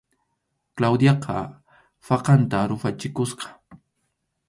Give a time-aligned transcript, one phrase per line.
[0.77, 1.35] Claudiaqa
[2.07, 3.47] phakanta ruphachikusqa.